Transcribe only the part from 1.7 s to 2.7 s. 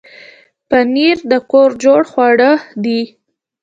جوړ خواړه